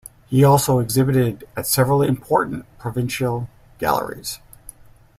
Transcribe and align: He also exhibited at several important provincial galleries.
He 0.31 0.43
also 0.43 0.79
exhibited 0.79 1.47
at 1.55 1.67
several 1.67 2.01
important 2.01 2.65
provincial 2.79 3.47
galleries. 3.77 4.39